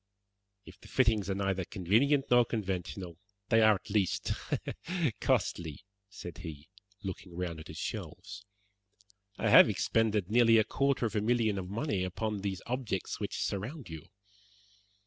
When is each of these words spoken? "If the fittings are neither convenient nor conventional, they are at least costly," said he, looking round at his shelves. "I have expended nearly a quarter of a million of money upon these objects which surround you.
"If 0.65 0.79
the 0.81 0.87
fittings 0.87 1.29
are 1.29 1.35
neither 1.35 1.63
convenient 1.63 2.25
nor 2.31 2.43
conventional, 2.43 3.19
they 3.49 3.61
are 3.61 3.75
at 3.75 3.91
least 3.91 4.31
costly," 5.19 5.85
said 6.09 6.39
he, 6.39 6.69
looking 7.03 7.35
round 7.37 7.59
at 7.59 7.67
his 7.67 7.77
shelves. 7.77 8.43
"I 9.37 9.49
have 9.51 9.69
expended 9.69 10.31
nearly 10.31 10.57
a 10.57 10.63
quarter 10.63 11.05
of 11.05 11.15
a 11.15 11.21
million 11.21 11.59
of 11.59 11.69
money 11.69 12.03
upon 12.03 12.39
these 12.39 12.63
objects 12.65 13.19
which 13.19 13.43
surround 13.43 13.89
you. 13.89 14.07